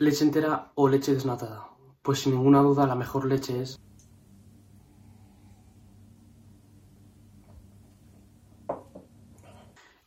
¿Leche 0.00 0.22
entera 0.22 0.70
o 0.76 0.88
leche 0.88 1.12
desnatada? 1.12 1.70
Pues 2.02 2.20
sin 2.20 2.34
ninguna 2.34 2.60
duda 2.62 2.86
la 2.86 2.94
mejor 2.94 3.26
leche 3.26 3.62
es 3.62 3.80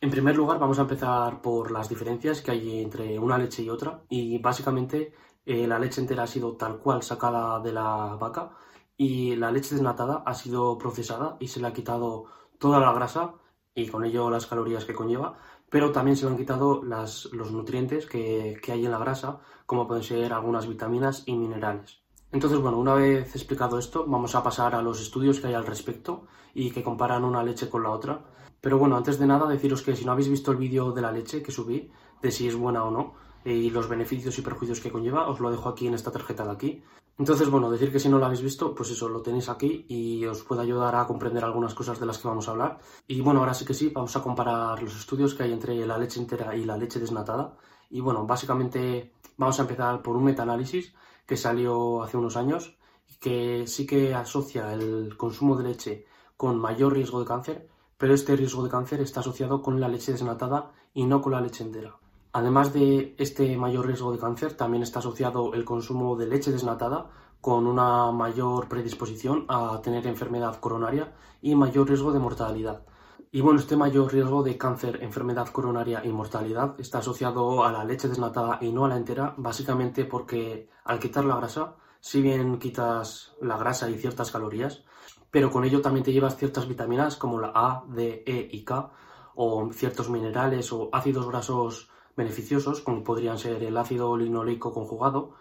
En 0.00 0.10
primer 0.10 0.34
lugar, 0.34 0.58
vamos 0.58 0.78
a 0.78 0.82
empezar 0.82 1.42
por 1.42 1.70
las 1.70 1.88
diferencias 1.90 2.40
que 2.40 2.50
hay 2.50 2.80
entre 2.80 3.18
una 3.18 3.38
leche 3.38 3.62
y 3.62 3.70
otra. 3.70 4.02
Y 4.08 4.38
básicamente, 4.38 5.12
eh, 5.44 5.66
la 5.66 5.78
leche 5.78 6.00
entera 6.00 6.24
ha 6.24 6.26
sido 6.26 6.56
tal 6.56 6.78
cual 6.78 7.02
sacada 7.02 7.60
de 7.60 7.72
la 7.72 8.16
vaca 8.18 8.50
y 8.96 9.36
la 9.36 9.52
leche 9.52 9.74
desnatada 9.74 10.22
ha 10.26 10.34
sido 10.34 10.76
procesada 10.78 11.36
y 11.38 11.48
se 11.48 11.60
le 11.60 11.68
ha 11.68 11.72
quitado 11.72 12.24
toda 12.58 12.80
la 12.80 12.92
grasa 12.92 13.34
y 13.74 13.88
con 13.88 14.04
ello 14.04 14.30
las 14.30 14.46
calorías 14.46 14.84
que 14.84 14.94
conlleva, 14.94 15.38
pero 15.72 15.90
también 15.90 16.16
se 16.16 16.24
le 16.24 16.30
han 16.30 16.36
quitado 16.36 16.82
los 16.84 17.50
nutrientes 17.50 18.06
que, 18.06 18.60
que 18.62 18.70
hay 18.70 18.84
en 18.84 18.92
la 18.92 18.98
grasa, 18.98 19.40
como 19.66 19.88
pueden 19.88 20.04
ser 20.04 20.32
algunas 20.32 20.68
vitaminas 20.68 21.24
y 21.26 21.34
minerales. 21.34 21.98
Entonces, 22.30 22.60
bueno, 22.60 22.78
una 22.78 22.94
vez 22.94 23.34
explicado 23.34 23.76
esto, 23.76 24.06
vamos 24.06 24.36
a 24.36 24.44
pasar 24.44 24.76
a 24.76 24.82
los 24.82 25.00
estudios 25.00 25.40
que 25.40 25.48
hay 25.48 25.54
al 25.54 25.66
respecto 25.66 26.28
y 26.54 26.70
que 26.70 26.84
comparan 26.84 27.24
una 27.24 27.42
leche 27.42 27.68
con 27.68 27.82
la 27.82 27.90
otra 27.90 28.22
pero 28.62 28.78
bueno, 28.78 28.96
antes 28.96 29.18
de 29.18 29.26
nada 29.26 29.48
deciros 29.48 29.82
que 29.82 29.96
si 29.96 30.04
no 30.04 30.12
habéis 30.12 30.28
visto 30.28 30.52
el 30.52 30.56
vídeo 30.56 30.92
de 30.92 31.02
la 31.02 31.10
leche 31.10 31.42
que 31.42 31.50
subí, 31.50 31.90
de 32.22 32.30
si 32.30 32.46
es 32.46 32.54
buena 32.54 32.84
o 32.84 32.92
no, 32.92 33.14
eh, 33.44 33.52
y 33.52 33.70
los 33.70 33.88
beneficios 33.88 34.38
y 34.38 34.42
perjuicios 34.42 34.80
que 34.80 34.92
conlleva, 34.92 35.28
os 35.28 35.40
lo 35.40 35.50
dejo 35.50 35.68
aquí 35.68 35.88
en 35.88 35.94
esta 35.94 36.12
tarjeta 36.12 36.44
de 36.44 36.52
aquí. 36.52 36.84
Entonces, 37.18 37.50
bueno, 37.50 37.70
decir 37.70 37.92
que 37.92 38.00
si 38.00 38.08
no 38.08 38.18
lo 38.18 38.26
habéis 38.26 38.42
visto, 38.42 38.74
pues 38.74 38.90
eso, 38.90 39.08
lo 39.08 39.22
tenéis 39.22 39.48
aquí 39.48 39.84
y 39.88 40.24
os 40.24 40.42
puede 40.42 40.62
ayudar 40.62 40.96
a 40.96 41.06
comprender 41.06 41.44
algunas 41.44 41.74
cosas 41.74 42.00
de 42.00 42.06
las 42.06 42.18
que 42.18 42.28
vamos 42.28 42.48
a 42.48 42.52
hablar. 42.52 42.78
Y 43.06 43.20
bueno, 43.20 43.40
ahora 43.40 43.54
sí 43.54 43.64
que 43.64 43.74
sí, 43.74 43.90
vamos 43.90 44.16
a 44.16 44.22
comparar 44.22 44.82
los 44.82 44.96
estudios 44.96 45.34
que 45.34 45.44
hay 45.44 45.52
entre 45.52 45.86
la 45.86 45.98
leche 45.98 46.20
entera 46.20 46.56
y 46.56 46.64
la 46.64 46.76
leche 46.76 46.98
desnatada. 46.98 47.56
Y 47.90 48.00
bueno, 48.00 48.26
básicamente 48.26 49.14
vamos 49.36 49.58
a 49.58 49.62
empezar 49.62 50.02
por 50.02 50.16
un 50.16 50.24
metaanálisis 50.24 50.94
que 51.26 51.36
salió 51.36 52.02
hace 52.02 52.16
unos 52.16 52.36
años 52.36 52.76
y 53.06 53.16
que 53.16 53.66
sí 53.66 53.86
que 53.86 54.14
asocia 54.14 54.72
el 54.72 55.16
consumo 55.16 55.56
de 55.56 55.64
leche 55.64 56.06
con 56.36 56.58
mayor 56.58 56.94
riesgo 56.94 57.20
de 57.20 57.26
cáncer 57.26 57.68
pero 58.02 58.14
este 58.14 58.34
riesgo 58.34 58.64
de 58.64 58.68
cáncer 58.68 59.00
está 59.00 59.20
asociado 59.20 59.62
con 59.62 59.78
la 59.78 59.86
leche 59.86 60.10
desnatada 60.10 60.72
y 60.92 61.04
no 61.04 61.22
con 61.22 61.30
la 61.30 61.40
leche 61.40 61.62
entera. 61.62 61.94
Además 62.34 62.72
de 62.72 63.14
este 63.18 63.56
mayor 63.58 63.86
riesgo 63.86 64.10
de 64.10 64.18
cáncer, 64.18 64.54
también 64.54 64.82
está 64.82 65.00
asociado 65.00 65.52
el 65.52 65.66
consumo 65.66 66.16
de 66.16 66.26
leche 66.26 66.50
desnatada 66.50 67.10
con 67.42 67.66
una 67.66 68.10
mayor 68.10 68.68
predisposición 68.68 69.44
a 69.48 69.80
tener 69.82 70.06
enfermedad 70.06 70.58
coronaria 70.58 71.12
y 71.42 71.54
mayor 71.54 71.88
riesgo 71.88 72.10
de 72.12 72.20
mortalidad. 72.20 72.86
Y 73.30 73.40
bueno, 73.42 73.60
este 73.60 73.76
mayor 73.76 74.12
riesgo 74.12 74.42
de 74.42 74.56
cáncer, 74.56 75.02
enfermedad 75.02 75.48
coronaria 75.48 76.02
y 76.04 76.08
mortalidad 76.08 76.74
está 76.78 76.98
asociado 76.98 77.64
a 77.64 77.72
la 77.72 77.84
leche 77.84 78.08
desnatada 78.08 78.58
y 78.62 78.72
no 78.72 78.86
a 78.86 78.88
la 78.88 78.96
entera, 78.96 79.34
básicamente 79.36 80.04
porque 80.06 80.70
al 80.84 80.98
quitar 81.00 81.24
la 81.24 81.36
grasa, 81.36 81.76
si 82.00 82.22
bien 82.22 82.58
quitas 82.58 83.34
la 83.42 83.58
grasa 83.58 83.90
y 83.90 83.98
ciertas 83.98 84.30
calorías, 84.30 84.84
pero 85.30 85.50
con 85.50 85.64
ello 85.64 85.82
también 85.82 86.04
te 86.04 86.12
llevas 86.12 86.36
ciertas 86.36 86.66
vitaminas 86.66 87.16
como 87.16 87.40
la 87.40 87.52
A, 87.54 87.84
D, 87.88 88.22
E 88.26 88.48
y 88.52 88.64
K, 88.64 88.90
o 89.34 89.70
ciertos 89.72 90.08
minerales 90.10 90.72
o 90.72 90.88
ácidos 90.92 91.26
grasos 91.26 91.91
beneficiosos, 92.16 92.80
como 92.80 93.04
podrían 93.04 93.38
ser 93.38 93.62
el 93.62 93.76
ácido 93.76 94.16
linoleico 94.16 94.72
conjugado, 94.72 95.34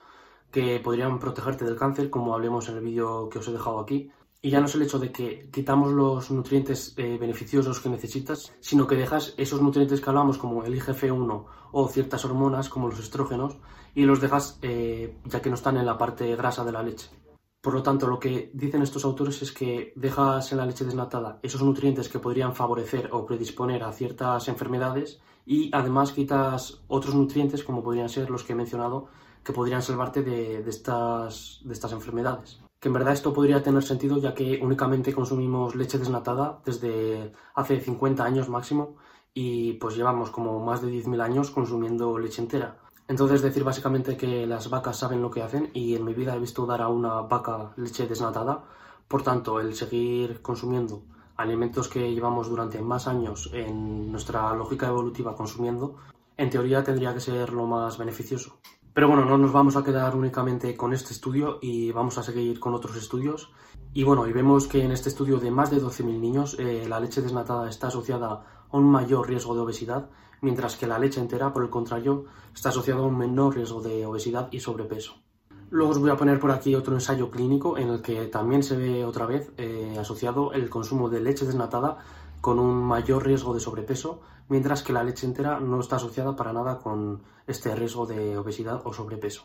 que 0.51 0.79
podrían 0.79 1.19
protegerte 1.19 1.65
del 1.65 1.77
cáncer, 1.77 2.09
como 2.09 2.33
hablemos 2.33 2.67
en 2.69 2.77
el 2.77 2.83
vídeo 2.83 3.29
que 3.29 3.39
os 3.39 3.47
he 3.47 3.51
dejado 3.51 3.79
aquí. 3.79 4.11
Y 4.43 4.49
ya 4.49 4.59
no 4.59 4.65
es 4.65 4.75
el 4.75 4.81
hecho 4.81 4.97
de 4.97 5.11
que 5.11 5.49
quitamos 5.51 5.91
los 5.93 6.31
nutrientes 6.31 6.95
eh, 6.97 7.17
beneficiosos 7.19 7.79
que 7.79 7.89
necesitas, 7.89 8.53
sino 8.59 8.87
que 8.87 8.95
dejas 8.95 9.35
esos 9.37 9.61
nutrientes 9.61 10.01
que 10.01 10.09
hablamos, 10.09 10.37
como 10.37 10.63
el 10.63 10.79
IGF-1 10.79 11.45
o 11.71 11.87
ciertas 11.87 12.25
hormonas, 12.25 12.67
como 12.67 12.87
los 12.87 12.99
estrógenos, 12.99 13.57
y 13.93 14.03
los 14.03 14.19
dejas 14.19 14.57
eh, 14.63 15.15
ya 15.25 15.41
que 15.41 15.49
no 15.49 15.55
están 15.55 15.77
en 15.77 15.85
la 15.85 15.97
parte 15.97 16.35
grasa 16.35 16.65
de 16.65 16.71
la 16.71 16.81
leche. 16.81 17.09
Por 17.61 17.75
lo 17.75 17.83
tanto, 17.83 18.07
lo 18.07 18.19
que 18.19 18.49
dicen 18.55 18.81
estos 18.81 19.05
autores 19.05 19.39
es 19.43 19.51
que 19.51 19.93
dejas 19.95 20.51
en 20.51 20.57
la 20.57 20.65
leche 20.65 20.83
desnatada 20.83 21.39
esos 21.43 21.61
nutrientes 21.61 22.09
que 22.09 22.17
podrían 22.17 22.55
favorecer 22.55 23.09
o 23.11 23.23
predisponer 23.23 23.83
a 23.83 23.91
ciertas 23.91 24.47
enfermedades 24.47 25.21
y 25.45 25.69
además 25.71 26.11
quitas 26.11 26.81
otros 26.87 27.13
nutrientes 27.13 27.63
como 27.63 27.83
podrían 27.83 28.09
ser 28.09 28.31
los 28.31 28.43
que 28.43 28.53
he 28.53 28.55
mencionado 28.55 29.09
que 29.43 29.53
podrían 29.53 29.83
salvarte 29.83 30.23
de, 30.23 30.67
estas, 30.67 31.61
estas 31.69 31.91
enfermedades. 31.91 32.59
Que 32.79 32.87
en 32.87 32.93
verdad 32.93 33.13
esto 33.13 33.31
podría 33.31 33.61
tener 33.61 33.83
sentido 33.83 34.17
ya 34.17 34.33
que 34.33 34.59
únicamente 34.61 35.13
consumimos 35.13 35.75
leche 35.75 35.99
desnatada 35.99 36.61
desde 36.65 37.31
hace 37.53 37.79
50 37.79 38.23
años 38.23 38.49
máximo 38.49 38.95
y 39.35 39.73
pues 39.73 39.95
llevamos 39.95 40.31
como 40.31 40.59
más 40.65 40.81
de 40.81 40.89
10.000 40.89 41.21
años 41.21 41.51
consumiendo 41.51 42.17
leche 42.17 42.41
entera. 42.41 42.77
Entonces 43.07 43.41
decir 43.41 43.63
básicamente 43.63 44.15
que 44.15 44.45
las 44.47 44.69
vacas 44.69 44.97
saben 44.97 45.21
lo 45.21 45.31
que 45.31 45.41
hacen 45.41 45.69
y 45.73 45.95
en 45.95 46.05
mi 46.05 46.13
vida 46.13 46.35
he 46.35 46.39
visto 46.39 46.65
dar 46.65 46.81
a 46.81 46.87
una 46.87 47.21
vaca 47.21 47.73
leche 47.75 48.07
desnatada. 48.07 48.63
Por 49.07 49.23
tanto, 49.23 49.59
el 49.59 49.75
seguir 49.75 50.41
consumiendo 50.41 51.03
alimentos 51.35 51.87
que 51.89 52.13
llevamos 52.13 52.49
durante 52.49 52.81
más 52.81 53.07
años 53.07 53.49
en 53.53 54.11
nuestra 54.11 54.53
lógica 54.53 54.87
evolutiva 54.87 55.35
consumiendo, 55.35 55.95
en 56.37 56.49
teoría 56.49 56.83
tendría 56.83 57.13
que 57.13 57.19
ser 57.19 57.51
lo 57.51 57.65
más 57.67 57.97
beneficioso. 57.97 58.59
Pero 58.93 59.07
bueno, 59.07 59.23
no 59.23 59.37
nos 59.37 59.53
vamos 59.53 59.77
a 59.77 59.83
quedar 59.83 60.15
únicamente 60.15 60.75
con 60.75 60.93
este 60.93 61.13
estudio 61.13 61.59
y 61.61 61.91
vamos 61.91 62.17
a 62.17 62.23
seguir 62.23 62.59
con 62.59 62.73
otros 62.73 62.97
estudios. 62.97 63.51
Y 63.93 64.03
bueno, 64.03 64.27
y 64.27 64.33
vemos 64.33 64.67
que 64.67 64.83
en 64.83 64.91
este 64.91 65.09
estudio 65.09 65.37
de 65.37 65.49
más 65.49 65.71
de 65.71 65.81
12.000 65.81 66.19
niños 66.19 66.57
eh, 66.59 66.85
la 66.87 66.99
leche 66.99 67.21
desnatada 67.21 67.69
está 67.69 67.87
asociada 67.87 68.60
a 68.71 68.77
un 68.77 68.89
mayor 68.89 69.27
riesgo 69.27 69.55
de 69.55 69.61
obesidad 69.61 70.09
mientras 70.41 70.75
que 70.75 70.87
la 70.87 70.99
leche 70.99 71.21
entera, 71.21 71.53
por 71.53 71.63
el 71.63 71.69
contrario, 71.69 72.25
está 72.53 72.69
asociada 72.69 73.01
a 73.01 73.05
un 73.05 73.17
menor 73.17 73.55
riesgo 73.55 73.81
de 73.81 74.05
obesidad 74.05 74.49
y 74.51 74.59
sobrepeso. 74.59 75.15
Luego 75.69 75.91
os 75.91 75.99
voy 75.99 76.09
a 76.09 76.17
poner 76.17 76.39
por 76.39 76.51
aquí 76.51 76.75
otro 76.75 76.93
ensayo 76.95 77.31
clínico 77.31 77.77
en 77.77 77.89
el 77.89 78.01
que 78.01 78.25
también 78.25 78.61
se 78.61 78.75
ve 78.75 79.05
otra 79.05 79.25
vez 79.25 79.51
eh, 79.57 79.95
asociado 79.97 80.51
el 80.51 80.69
consumo 80.69 81.09
de 81.09 81.21
leche 81.21 81.45
desnatada 81.45 81.99
con 82.41 82.59
un 82.59 82.83
mayor 82.83 83.25
riesgo 83.25 83.53
de 83.53 83.61
sobrepeso, 83.61 84.19
mientras 84.49 84.83
que 84.83 84.91
la 84.91 85.03
leche 85.03 85.25
entera 85.25 85.59
no 85.59 85.79
está 85.79 85.95
asociada 85.95 86.35
para 86.35 86.51
nada 86.51 86.79
con 86.79 87.21
este 87.47 87.73
riesgo 87.73 88.05
de 88.05 88.37
obesidad 88.37 88.81
o 88.83 88.91
sobrepeso. 88.91 89.43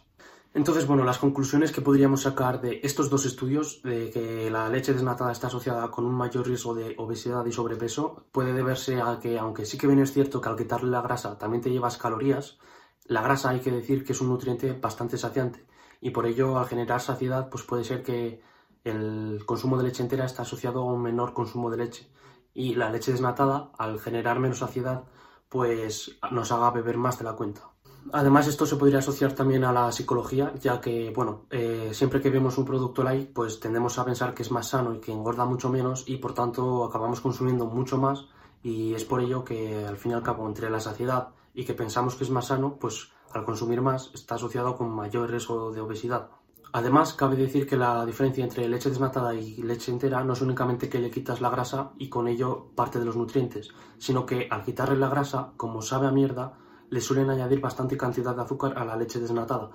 Entonces, 0.57 0.87
bueno, 0.87 1.05
las 1.05 1.19
conclusiones 1.19 1.71
que 1.71 1.83
podríamos 1.83 2.23
sacar 2.23 2.63
de 2.63 2.81
estos 2.83 3.11
dos 3.11 3.27
estudios, 3.27 3.83
de 3.83 4.09
que 4.11 4.51
la 4.51 4.71
leche 4.71 4.95
desnatada 4.95 5.31
está 5.31 5.49
asociada 5.49 5.91
con 5.91 6.07
un 6.07 6.15
mayor 6.15 6.47
riesgo 6.47 6.75
de 6.75 6.95
obesidad 6.97 7.45
y 7.45 7.53
sobrepeso, 7.53 8.25
puede 8.33 8.55
deberse 8.55 9.03
a 9.03 9.21
que, 9.21 9.39
aunque 9.39 9.67
sí 9.67 9.77
que 9.77 9.87
bien 9.87 9.99
es 9.99 10.15
cierto 10.15 10.41
que 10.41 10.49
al 10.49 10.57
quitarle 10.57 10.91
la 10.91 11.03
grasa 11.03 11.37
también 11.37 11.63
te 11.63 11.71
llevas 11.71 11.99
calorías, 11.99 12.57
la 13.05 13.21
grasa 13.21 13.51
hay 13.51 13.61
que 13.61 13.71
decir 13.71 14.03
que 14.03 14.13
es 14.13 14.21
un 14.23 14.31
nutriente 14.31 14.73
bastante 14.73 15.19
saciante 15.19 15.67
y 16.01 16.09
por 16.09 16.25
ello 16.25 16.59
al 16.59 16.67
generar 16.67 17.03
saciedad 17.03 17.51
pues 17.51 17.63
puede 17.63 17.85
ser 17.85 18.03
que 18.03 18.41
el 18.83 19.43
consumo 19.45 19.77
de 19.77 19.85
leche 19.85 20.03
entera 20.03 20.25
está 20.25 20.41
asociado 20.41 20.81
a 20.81 20.91
un 20.91 21.03
menor 21.03 21.35
consumo 21.35 21.71
de 21.71 21.77
leche 21.77 22.11
y 22.55 22.77
la 22.77 22.89
leche 22.89 23.13
desnatada 23.13 23.73
al 23.77 24.01
generar 24.01 24.41
menos 24.41 24.61
saciedad 24.61 25.05
pues 25.51 26.19
nos 26.31 26.51
haga 26.51 26.71
beber 26.71 26.97
más 26.97 27.19
de 27.19 27.25
la 27.25 27.35
cuenta. 27.35 27.76
Además, 28.13 28.47
esto 28.47 28.67
se 28.67 28.77
podría 28.77 28.99
asociar 28.99 29.33
también 29.33 29.65
a 29.65 29.73
la 29.73 29.91
psicología, 29.91 30.53
ya 30.61 30.81
que, 30.81 31.13
bueno, 31.15 31.47
eh, 31.51 31.91
siempre 31.93 32.21
que 32.21 32.31
vemos 32.31 32.59
un 32.59 32.65
producto 32.65 33.03
light, 33.03 33.33
pues 33.33 33.59
tendemos 33.61 33.99
a 33.99 34.05
pensar 34.05 34.35
que 34.35 34.43
es 34.43 34.51
más 34.51 34.69
sano 34.69 34.95
y 34.95 35.01
que 35.01 35.13
engorda 35.13 35.45
mucho 35.45 35.69
menos 35.69 36.05
y 36.07 36.17
por 36.17 36.35
tanto 36.35 36.85
acabamos 36.85 37.21
consumiendo 37.21 37.67
mucho 37.67 37.99
más 37.99 38.27
y 38.63 38.95
es 38.95 39.05
por 39.05 39.21
ello 39.21 39.45
que 39.45 39.85
al 39.85 39.97
fin 39.97 40.13
y 40.13 40.15
al 40.15 40.23
cabo 40.23 40.47
entre 40.47 40.71
la 40.71 40.81
saciedad 40.81 41.29
y 41.55 41.65
que 41.65 41.75
pensamos 41.75 42.15
que 42.15 42.25
es 42.25 42.31
más 42.31 42.47
sano, 42.47 42.77
pues 42.79 43.11
al 43.33 43.45
consumir 43.45 43.81
más 43.81 44.11
está 44.15 44.37
asociado 44.37 44.77
con 44.77 44.91
mayor 44.91 45.31
riesgo 45.31 45.73
de 45.73 45.81
obesidad. 45.81 46.29
Además, 46.73 47.15
cabe 47.15 47.37
decir 47.37 47.67
que 47.67 47.77
la 47.77 48.05
diferencia 48.05 48.45
entre 48.45 48.69
leche 48.69 48.91
desnatada 48.91 49.35
y 49.35 49.63
leche 49.63 49.91
entera 49.91 50.23
no 50.25 50.35
es 50.35 50.43
únicamente 50.43 50.89
que 50.89 50.99
le 50.99 51.11
quitas 51.11 51.41
la 51.41 51.49
grasa 51.49 51.93
y 51.97 52.09
con 52.09 52.29
ello 52.29 52.67
parte 52.75 52.99
de 52.99 53.05
los 53.05 53.17
nutrientes, 53.17 53.71
sino 53.99 54.27
que 54.27 54.49
al 54.51 54.63
quitarle 54.63 54.97
la 54.97 55.09
grasa, 55.09 55.53
como 55.57 55.81
sabe 55.81 56.07
a 56.07 56.11
mierda, 56.11 56.59
le 56.91 57.01
suelen 57.01 57.31
añadir 57.31 57.61
bastante 57.61 57.97
cantidad 57.97 58.35
de 58.35 58.43
azúcar 58.43 58.77
a 58.77 58.85
la 58.85 58.97
leche 58.97 59.21
desnatada. 59.21 59.71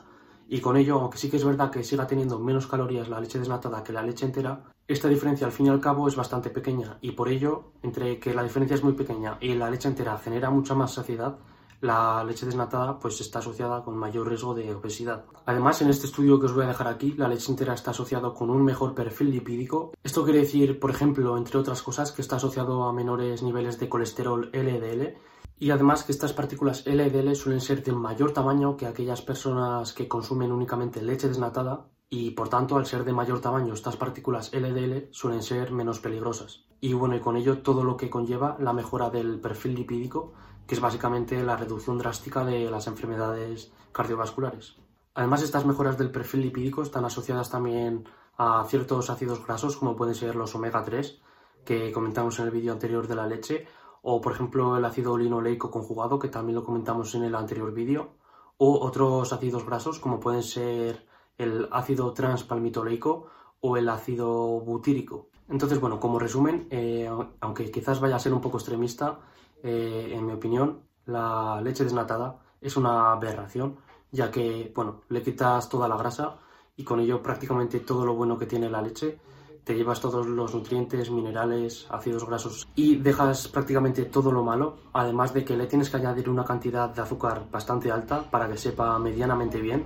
Y 0.48 0.60
con 0.60 0.76
ello, 0.76 1.00
aunque 1.00 1.18
sí 1.18 1.30
que 1.30 1.38
es 1.38 1.46
verdad 1.46 1.72
que 1.72 1.84
siga 1.84 2.08
teniendo 2.08 2.38
menos 2.38 2.68
calorías 2.68 3.08
la 3.08 3.22
leche 3.22 3.40
desnatada 3.40 3.84
que 3.84 3.94
la 3.94 4.04
leche 4.04 4.26
entera, 4.26 4.64
esta 4.88 5.08
diferencia 5.08 5.48
al 5.48 5.54
fin 5.54 5.68
y 5.68 5.70
al 5.70 5.80
cabo 5.80 6.08
es 6.08 6.16
bastante 6.16 6.50
pequeña 6.50 6.98
y 7.00 7.12
por 7.12 7.30
ello, 7.30 7.72
entre 7.84 8.20
que 8.20 8.34
la 8.34 8.44
diferencia 8.44 8.76
es 8.76 8.84
muy 8.84 8.94
pequeña 8.94 9.38
y 9.40 9.54
la 9.54 9.70
leche 9.70 9.88
entera 9.88 10.18
genera 10.18 10.50
mucha 10.50 10.76
más 10.76 10.94
saciedad, 10.94 11.38
la 11.80 12.24
leche 12.24 12.46
desnatada 12.46 13.00
pues 13.00 13.22
está 13.22 13.40
asociada 13.40 13.84
con 13.84 13.98
mayor 13.98 14.28
riesgo 14.28 14.54
de 14.54 14.76
obesidad. 14.76 15.24
Además, 15.46 15.82
en 15.82 15.90
este 15.90 16.06
estudio 16.08 16.40
que 16.40 16.48
os 16.48 16.54
voy 16.54 16.66
a 16.66 16.68
dejar 16.68 16.88
aquí, 16.88 17.14
la 17.14 17.28
leche 17.28 17.50
entera 17.50 17.74
está 17.74 17.92
asociado 17.92 18.34
con 18.34 18.50
un 18.50 18.64
mejor 18.64 18.94
perfil 18.94 19.32
lipídico. 19.32 19.94
Esto 20.04 20.24
quiere 20.24 20.42
decir, 20.42 20.80
por 20.80 20.92
ejemplo, 20.92 21.38
entre 21.38 21.58
otras 21.58 21.82
cosas, 21.82 22.12
que 22.12 22.22
está 22.22 22.36
asociado 22.36 22.84
a 22.84 22.94
menores 22.94 23.42
niveles 23.42 23.80
de 23.80 23.90
colesterol 23.90 24.52
LDL 24.54 25.16
y 25.62 25.70
además 25.70 26.04
que 26.04 26.12
estas 26.12 26.34
partículas 26.34 26.84
LDL 26.88 27.36
suelen 27.36 27.62
ser 27.62 27.84
de 27.84 27.92
mayor 27.92 28.34
tamaño 28.34 28.78
que 28.78 28.88
aquellas 28.88 29.22
personas 29.22 29.94
que 29.94 30.08
consumen 30.08 30.52
únicamente 30.52 31.04
leche 31.04 31.28
desnatada 31.28 31.86
y 32.10 32.32
por 32.32 32.50
tanto 32.50 32.78
al 32.78 32.88
ser 32.88 33.04
de 33.04 33.14
mayor 33.14 33.42
tamaño 33.42 33.76
estas 33.76 33.96
partículas 33.96 34.52
LDL 34.56 35.10
suelen 35.12 35.44
ser 35.44 35.72
menos 35.72 36.00
peligrosas. 36.00 36.66
Y 36.80 36.94
bueno, 36.94 37.16
y 37.16 37.20
con 37.20 37.38
ello 37.38 37.60
todo 37.60 37.84
lo 37.84 37.96
que 37.96 38.10
conlleva 38.10 38.58
la 38.60 38.74
mejora 38.74 39.12
del 39.12 39.40
perfil 39.40 39.76
lipídico, 39.76 40.34
que 40.66 40.74
es 40.74 40.82
básicamente 40.82 41.44
la 41.44 41.58
reducción 41.58 42.00
drástica 42.00 42.44
de 42.44 42.72
las 42.72 42.88
enfermedades 42.88 43.72
cardiovasculares. 43.92 44.78
Además, 45.14 45.44
estas 45.44 45.68
mejoras 45.68 45.96
del 45.96 46.10
perfil 46.10 46.42
lipídico 46.42 46.82
están 46.82 47.06
asociadas 47.06 47.52
también 47.52 48.06
a 48.36 48.66
ciertos 48.68 49.12
ácidos 49.12 49.46
grasos, 49.46 49.78
como 49.78 49.96
pueden 49.96 50.16
ser 50.16 50.36
los 50.36 50.56
omega 50.56 50.84
3, 50.84 51.22
que 51.64 51.92
comentamos 51.92 52.40
en 52.40 52.46
el 52.46 52.52
vídeo 52.52 52.74
anterior 52.74 53.08
de 53.08 53.16
la 53.16 53.28
leche, 53.28 53.68
o 54.02 54.22
por 54.22 54.34
ejemplo 54.34 54.78
el 54.78 54.86
ácido 54.86 55.18
linoleico 55.18 55.72
conjugado, 55.72 56.20
que 56.20 56.30
también 56.30 56.56
lo 56.56 56.64
comentamos 56.64 57.14
en 57.16 57.24
el 57.24 57.36
anterior 57.36 57.74
vídeo, 57.74 58.16
o 58.58 58.80
otros 58.86 59.34
ácidos 59.34 59.66
grasos, 59.66 60.00
como 60.00 60.20
pueden 60.20 60.44
ser 60.44 61.06
el 61.38 61.68
ácido 61.72 62.14
transpalmitoleico 62.14 63.28
o 63.60 63.78
el 63.78 63.90
ácido 63.90 64.60
butírico. 64.60 65.30
Entonces, 65.50 65.80
bueno, 65.80 66.00
como 66.00 66.20
resumen, 66.20 66.68
eh, 66.70 67.10
aunque 67.40 67.72
quizás 67.72 68.00
vaya 68.00 68.16
a 68.16 68.20
ser 68.20 68.34
un 68.34 68.42
poco 68.42 68.58
extremista, 68.58 69.20
eh, 69.64 70.12
en 70.14 70.26
mi 70.26 70.34
opinión, 70.34 70.82
la 71.06 71.60
leche 71.62 71.84
desnatada 71.84 72.40
es 72.62 72.78
una 72.78 73.12
aberración, 73.12 73.78
ya 74.12 74.32
que, 74.32 74.72
bueno, 74.76 75.02
le 75.10 75.22
quitas 75.22 75.68
toda 75.70 75.88
la 75.88 75.98
grasa 75.98 76.38
y 76.76 76.84
con 76.84 77.00
ello 77.00 77.22
prácticamente 77.22 77.80
todo 77.80 78.06
lo 78.06 78.16
bueno 78.16 78.38
que 78.38 78.46
tiene 78.46 78.70
la 78.70 78.82
leche. 78.82 79.20
Te 79.64 79.76
llevas 79.76 80.02
todos 80.02 80.26
los 80.26 80.56
nutrientes, 80.56 81.12
minerales, 81.12 81.86
ácidos 81.90 82.26
grasos 82.26 82.68
y 82.76 82.96
dejas 82.96 83.48
prácticamente 83.48 84.06
todo 84.06 84.32
lo 84.32 84.44
malo, 84.44 84.78
además 84.94 85.34
de 85.34 85.46
que 85.46 85.56
le 85.56 85.68
tienes 85.68 85.90
que 85.90 85.98
añadir 85.98 86.30
una 86.30 86.44
cantidad 86.44 86.90
de 86.90 87.02
azúcar 87.02 87.46
bastante 87.52 87.92
alta 87.92 88.30
para 88.30 88.50
que 88.50 88.58
sepa 88.58 88.98
medianamente 88.98 89.62
bien. 89.62 89.86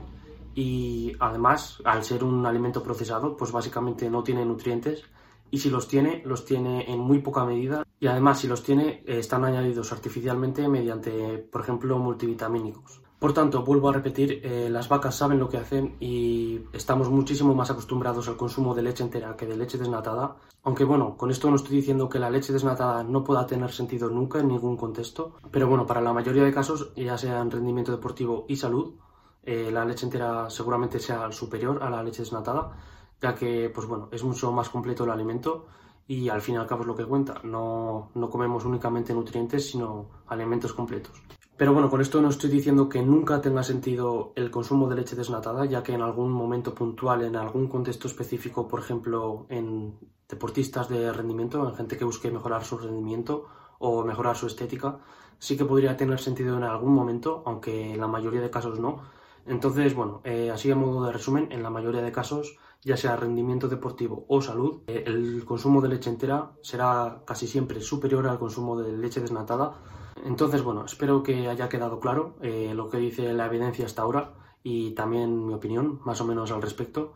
Y 0.55 1.11
además, 1.19 1.81
al 1.83 2.03
ser 2.05 2.23
un 2.23 2.45
alimento 2.45 2.81
procesado, 2.81 3.35
pues 3.35 3.51
básicamente 3.51 4.09
no 4.09 4.23
tiene 4.23 4.45
nutrientes. 4.45 5.03
Y 5.51 5.57
si 5.57 5.69
los 5.69 5.87
tiene, 5.87 6.23
los 6.25 6.45
tiene 6.45 6.89
en 6.89 6.99
muy 6.99 7.19
poca 7.19 7.43
medida. 7.43 7.85
Y 7.99 8.07
además 8.07 8.39
si 8.39 8.47
los 8.47 8.63
tiene, 8.63 9.03
están 9.05 9.43
añadidos 9.43 9.91
artificialmente 9.91 10.67
mediante, 10.69 11.37
por 11.37 11.61
ejemplo, 11.61 11.99
multivitamínicos. 11.99 13.04
Por 13.19 13.33
tanto, 13.33 13.63
vuelvo 13.63 13.89
a 13.89 13.93
repetir, 13.93 14.41
eh, 14.43 14.69
las 14.69 14.89
vacas 14.89 15.15
saben 15.15 15.39
lo 15.39 15.47
que 15.47 15.57
hacen 15.57 15.95
y 15.99 16.61
estamos 16.73 17.09
muchísimo 17.09 17.55
más 17.55 17.71
acostumbrados 17.71 18.27
al 18.27 18.35
consumo 18.35 18.75
de 18.75 18.83
leche 18.83 19.03
entera 19.03 19.37
que 19.37 19.45
de 19.45 19.55
leche 19.55 19.77
desnatada. 19.77 20.35
Aunque 20.63 20.83
bueno, 20.83 21.15
con 21.15 21.31
esto 21.31 21.49
no 21.49 21.55
estoy 21.55 21.77
diciendo 21.77 22.09
que 22.09 22.19
la 22.19 22.29
leche 22.29 22.51
desnatada 22.51 23.03
no 23.03 23.23
pueda 23.23 23.47
tener 23.47 23.71
sentido 23.71 24.09
nunca 24.09 24.39
en 24.39 24.49
ningún 24.49 24.75
contexto, 24.75 25.35
pero 25.49 25.67
bueno, 25.67 25.85
para 25.85 26.01
la 26.01 26.11
mayoría 26.11 26.43
de 26.43 26.53
casos, 26.53 26.93
ya 26.95 27.17
sea 27.17 27.39
en 27.39 27.51
rendimiento 27.51 27.91
deportivo 27.91 28.45
y 28.49 28.57
salud, 28.57 28.95
eh, 29.43 29.69
la 29.71 29.85
leche 29.85 30.05
entera 30.05 30.49
seguramente 30.49 30.99
sea 30.99 31.31
superior 31.31 31.81
a 31.83 31.89
la 31.89 32.03
leche 32.03 32.21
desnatada, 32.21 32.77
ya 33.21 33.33
que 33.33 33.71
pues 33.73 33.87
bueno, 33.87 34.09
es 34.11 34.23
mucho 34.23 34.51
más 34.51 34.69
completo 34.69 35.05
el 35.05 35.11
alimento 35.11 35.67
y 36.07 36.29
al 36.29 36.41
fin 36.41 36.55
y 36.55 36.57
al 36.57 36.67
cabo 36.67 36.81
es 36.81 36.87
lo 36.87 36.95
que 36.95 37.05
cuenta. 37.05 37.39
No, 37.43 38.09
no 38.13 38.29
comemos 38.29 38.65
únicamente 38.65 39.13
nutrientes, 39.13 39.69
sino 39.69 40.09
alimentos 40.27 40.73
completos. 40.73 41.21
Pero 41.57 41.73
bueno, 41.73 41.89
con 41.89 42.01
esto 42.01 42.21
no 42.21 42.27
estoy 42.27 42.49
diciendo 42.49 42.89
que 42.89 43.01
nunca 43.01 43.39
tenga 43.39 43.63
sentido 43.63 44.33
el 44.35 44.51
consumo 44.51 44.89
de 44.89 44.95
leche 44.97 45.15
desnatada, 45.15 45.63
ya 45.65 45.83
que 45.83 45.93
en 45.93 46.01
algún 46.01 46.31
momento 46.31 46.75
puntual, 46.75 47.23
en 47.23 47.37
algún 47.37 47.67
contexto 47.69 48.09
específico, 48.09 48.67
por 48.67 48.81
ejemplo, 48.81 49.45
en 49.47 49.97
deportistas 50.27 50.89
de 50.89 51.13
rendimiento, 51.13 51.65
en 51.67 51.73
gente 51.75 51.97
que 51.97 52.03
busque 52.03 52.29
mejorar 52.29 52.65
su 52.65 52.77
rendimiento 52.77 53.47
o 53.79 54.03
mejorar 54.03 54.35
su 54.35 54.47
estética, 54.47 54.99
sí 55.39 55.55
que 55.55 55.63
podría 55.63 55.95
tener 55.95 56.19
sentido 56.19 56.57
en 56.57 56.63
algún 56.63 56.93
momento, 56.93 57.41
aunque 57.45 57.93
en 57.93 58.01
la 58.01 58.07
mayoría 58.07 58.41
de 58.41 58.49
casos 58.49 58.77
no. 58.77 59.03
Entonces, 59.45 59.95
bueno, 59.95 60.19
eh, 60.25 60.51
así 60.51 60.69
a 60.71 60.75
modo 60.75 61.05
de 61.05 61.13
resumen, 61.13 61.47
en 61.51 61.63
la 61.63 61.69
mayoría 61.69 62.01
de 62.01 62.11
casos, 62.11 62.57
ya 62.81 62.97
sea 62.97 63.15
rendimiento 63.15 63.69
deportivo 63.69 64.25
o 64.27 64.41
salud, 64.41 64.81
eh, 64.87 65.03
el 65.07 65.45
consumo 65.45 65.79
de 65.79 65.87
leche 65.87 66.09
entera 66.09 66.51
será 66.61 67.21
casi 67.25 67.47
siempre 67.47 67.79
superior 67.79 68.27
al 68.27 68.39
consumo 68.39 68.77
de 68.81 68.91
leche 68.91 69.21
desnatada 69.21 69.79
entonces, 70.23 70.63
bueno, 70.63 70.85
espero 70.85 71.21
que 71.21 71.47
haya 71.47 71.69
quedado 71.69 71.99
claro 71.99 72.37
eh, 72.41 72.73
lo 72.73 72.89
que 72.89 72.97
dice 72.97 73.33
la 73.33 73.47
evidencia 73.47 73.85
hasta 73.85 74.01
ahora 74.01 74.33
y 74.63 74.91
también 74.91 75.45
mi 75.45 75.53
opinión, 75.53 75.99
más 76.05 76.21
o 76.21 76.25
menos 76.25 76.51
al 76.51 76.61
respecto. 76.61 77.13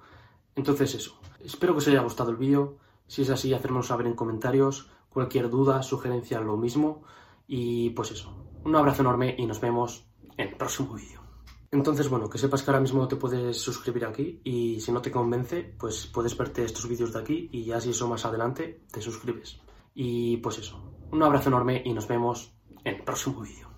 Entonces, 0.55 0.95
eso. 0.95 1.19
Espero 1.39 1.73
que 1.73 1.79
os 1.79 1.87
haya 1.87 2.01
gustado 2.01 2.31
el 2.31 2.37
vídeo. 2.37 2.77
Si 3.07 3.21
es 3.21 3.29
así, 3.29 3.53
hacérmelo 3.53 3.83
saber 3.83 4.07
en 4.07 4.13
comentarios. 4.13 4.91
Cualquier 5.09 5.49
duda, 5.49 5.81
sugerencia, 5.81 6.41
lo 6.41 6.57
mismo. 6.57 7.03
Y 7.47 7.91
pues 7.91 8.11
eso. 8.11 8.45
Un 8.63 8.75
abrazo 8.75 9.01
enorme 9.01 9.35
y 9.37 9.45
nos 9.45 9.61
vemos 9.61 10.05
en 10.37 10.49
el 10.49 10.55
próximo 10.57 10.93
vídeo. 10.93 11.21
Entonces, 11.71 12.09
bueno, 12.09 12.29
que 12.29 12.37
sepas 12.37 12.63
que 12.63 12.71
ahora 12.71 12.81
mismo 12.81 13.07
te 13.07 13.15
puedes 13.15 13.57
suscribir 13.57 14.05
aquí 14.05 14.41
y 14.43 14.79
si 14.79 14.91
no 14.91 15.01
te 15.01 15.11
convence, 15.11 15.75
pues 15.79 16.07
puedes 16.07 16.35
verte 16.35 16.63
estos 16.63 16.87
vídeos 16.87 17.13
de 17.13 17.19
aquí 17.19 17.49
y 17.51 17.63
ya 17.63 17.79
si 17.79 17.91
eso 17.91 18.07
más 18.07 18.25
adelante, 18.25 18.85
te 18.91 19.01
suscribes. 19.01 19.59
Y 19.93 20.37
pues 20.37 20.57
eso. 20.57 20.81
Un 21.11 21.23
abrazo 21.23 21.49
enorme 21.49 21.81
y 21.85 21.93
nos 21.93 22.07
vemos 22.07 22.58
en 22.83 22.95
el 22.95 23.01
próximo 23.03 23.41
vídeo. 23.41 23.68